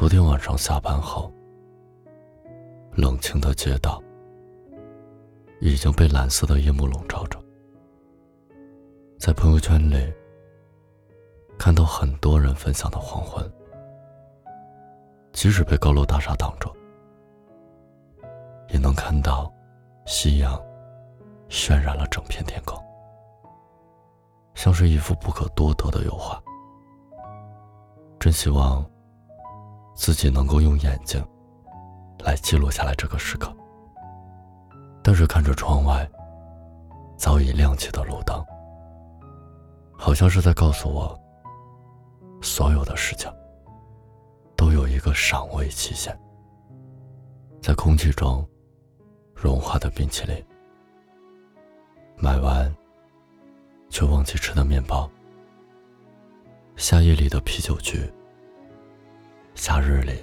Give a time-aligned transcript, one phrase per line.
[0.00, 1.30] 昨天晚上下班后，
[2.94, 4.02] 冷清的街道
[5.60, 7.38] 已经被蓝色的夜幕笼罩着。
[9.18, 10.10] 在朋友圈里，
[11.58, 13.44] 看到很多人分享的黄昏，
[15.34, 16.74] 即使被高楼大厦挡着，
[18.70, 19.52] 也能看到
[20.06, 20.58] 夕阳
[21.50, 22.82] 渲染了整片天空，
[24.54, 26.42] 像是一幅不可多得的油画。
[28.18, 28.82] 真希望。
[29.94, 31.22] 自己能够用眼睛
[32.20, 33.54] 来记录下来这个时刻，
[35.02, 36.08] 但是看着窗外
[37.16, 38.44] 早已亮起的路灯，
[39.96, 41.18] 好像是在告诉我，
[42.40, 43.30] 所有的事情
[44.56, 46.18] 都有一个赏味期限。
[47.60, 48.46] 在空气中
[49.34, 50.42] 融化的冰淇淋，
[52.16, 52.74] 买完
[53.90, 55.10] 却忘记吃的面包，
[56.76, 58.10] 夏夜里的啤酒局。
[59.60, 60.14] 夏日里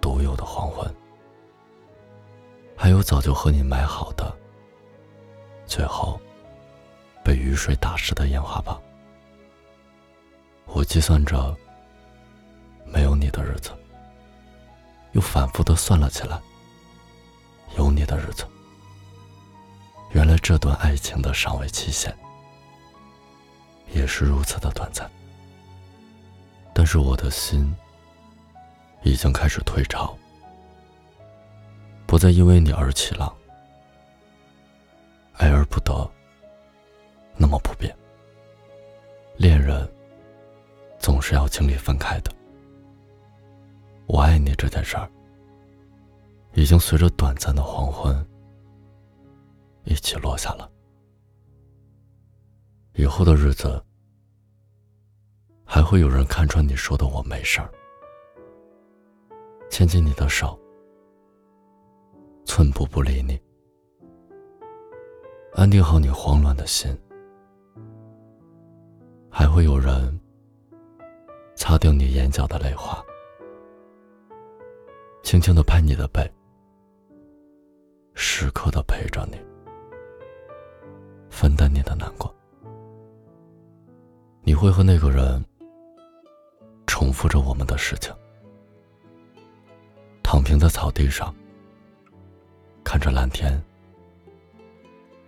[0.00, 0.92] 独有的黄昏，
[2.76, 4.36] 还有早就和你买好的，
[5.66, 6.20] 最后
[7.22, 8.82] 被雨水打湿的烟花棒。
[10.66, 11.56] 我计算着
[12.84, 13.70] 没有你的日子，
[15.12, 16.36] 又反复的算了起来
[17.78, 18.44] 有你的日子。
[20.10, 22.12] 原来这段爱情的尚未期限
[23.92, 25.08] 也是如此的短暂，
[26.74, 27.72] 但是我的心。
[29.04, 30.16] 已经开始退潮，
[32.06, 33.32] 不再因为你而起浪，
[35.34, 36.10] 爱而不得，
[37.36, 37.94] 那么普遍。
[39.36, 39.88] 恋人
[40.98, 42.32] 总是要经历分开的，
[44.06, 45.10] 我爱你这件事儿，
[46.54, 48.26] 已经随着短暂的黄昏
[49.84, 50.70] 一起落下了。
[52.94, 53.84] 以后的日子，
[55.64, 57.70] 还会有人看穿你说的我没事儿。
[59.68, 60.58] 牵紧你的手，
[62.44, 63.40] 寸步不离你，
[65.54, 66.96] 安定好你慌乱的心。
[69.30, 70.18] 还会有人
[71.56, 73.04] 擦掉你眼角的泪花，
[75.24, 76.30] 轻轻的拍你的背，
[78.14, 79.36] 时刻的陪着你，
[81.28, 82.32] 分担你的难过。
[84.44, 85.44] 你会和那个人
[86.86, 88.14] 重复着我们的事情。
[90.34, 91.32] 躺平在草地上，
[92.82, 93.62] 看着蓝天，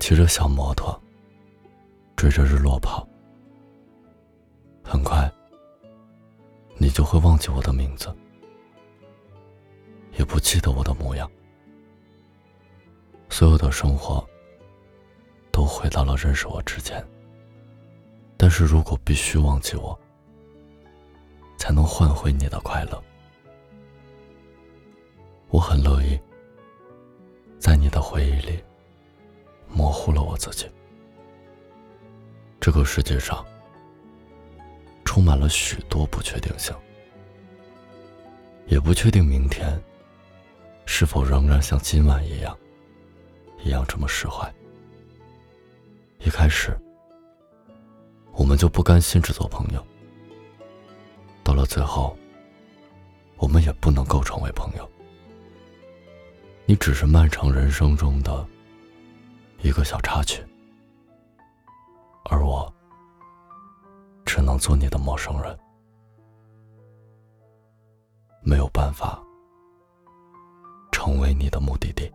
[0.00, 1.00] 骑着小摩托，
[2.16, 3.06] 追着日落跑。
[4.82, 5.32] 很快，
[6.76, 8.12] 你就会忘记我的名字，
[10.18, 11.30] 也不记得我的模样。
[13.28, 14.28] 所有的生活
[15.52, 17.06] 都回到了认识我之前。
[18.36, 19.96] 但是如果必须忘记我，
[21.56, 23.00] 才能换回你的快乐。
[25.56, 26.20] 我很乐意，
[27.58, 28.62] 在你的回忆里
[29.66, 30.70] 模糊了我自己。
[32.60, 33.42] 这个世界上
[35.02, 36.76] 充满了许多不确定性，
[38.66, 39.82] 也不确定明天
[40.84, 42.54] 是否仍然像今晚一样，
[43.64, 44.54] 一样这么释怀。
[46.18, 46.78] 一开始，
[48.32, 49.82] 我们就不甘心只做朋友，
[51.42, 52.14] 到了最后，
[53.38, 54.86] 我们也不能够成为朋友。
[56.68, 58.44] 你只是漫长人生中的
[59.62, 60.44] 一个小插曲，
[62.28, 62.72] 而我
[64.24, 65.56] 只能做你的陌生人，
[68.42, 69.22] 没有办法
[70.90, 72.12] 成为你的目的地。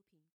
[0.00, 0.20] 出品。